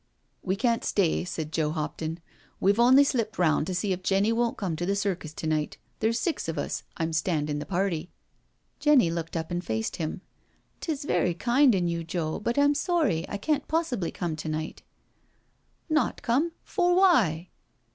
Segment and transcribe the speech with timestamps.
[0.41, 2.21] "We can't stay," said Joe Hopton;
[2.59, 5.73] "we've only slipt round to see if Jenny won't come to the Circus to Dig;
[5.73, 8.09] ht— there's sfx of us, I'm $t^ndin' the party/'
[8.79, 12.03] JENNY'S CALL 63 Jenny looked up and faced him, '* Tis very kind in you,
[12.03, 14.77] Joe, but Tm sorry, I can't possibly come to night/'••
[15.87, 17.49] Not come, for why?"